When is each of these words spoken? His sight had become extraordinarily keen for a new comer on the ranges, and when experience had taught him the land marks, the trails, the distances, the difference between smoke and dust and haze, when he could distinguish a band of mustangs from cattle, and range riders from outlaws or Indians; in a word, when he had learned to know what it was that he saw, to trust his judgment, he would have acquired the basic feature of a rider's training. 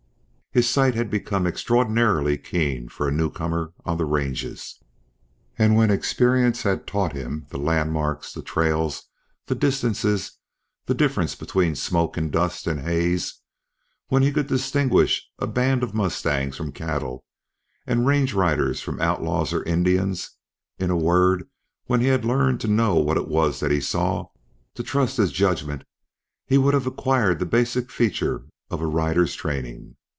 His 0.53 0.69
sight 0.69 0.95
had 0.95 1.09
become 1.09 1.47
extraordinarily 1.47 2.37
keen 2.37 2.89
for 2.89 3.07
a 3.07 3.11
new 3.13 3.29
comer 3.31 3.71
on 3.85 3.97
the 3.97 4.03
ranges, 4.03 4.81
and 5.57 5.77
when 5.77 5.89
experience 5.89 6.63
had 6.63 6.85
taught 6.85 7.13
him 7.13 7.45
the 7.51 7.57
land 7.57 7.93
marks, 7.93 8.33
the 8.33 8.41
trails, 8.41 9.03
the 9.45 9.55
distances, 9.55 10.37
the 10.87 10.93
difference 10.93 11.35
between 11.35 11.73
smoke 11.75 12.17
and 12.17 12.33
dust 12.33 12.67
and 12.67 12.81
haze, 12.81 13.39
when 14.09 14.23
he 14.23 14.29
could 14.33 14.47
distinguish 14.47 15.25
a 15.39 15.47
band 15.47 15.83
of 15.83 15.93
mustangs 15.93 16.57
from 16.57 16.73
cattle, 16.73 17.23
and 17.87 18.05
range 18.05 18.33
riders 18.33 18.81
from 18.81 18.99
outlaws 19.01 19.53
or 19.53 19.63
Indians; 19.63 20.31
in 20.77 20.89
a 20.89 20.97
word, 20.97 21.47
when 21.85 22.01
he 22.01 22.07
had 22.07 22.25
learned 22.25 22.59
to 22.59 22.67
know 22.67 22.95
what 22.95 23.15
it 23.15 23.29
was 23.29 23.61
that 23.61 23.71
he 23.71 23.79
saw, 23.79 24.27
to 24.75 24.83
trust 24.83 25.15
his 25.15 25.31
judgment, 25.31 25.85
he 26.45 26.57
would 26.57 26.73
have 26.73 26.85
acquired 26.87 27.39
the 27.39 27.45
basic 27.45 27.89
feature 27.89 28.47
of 28.69 28.81
a 28.81 28.85
rider's 28.85 29.33
training. 29.33 29.95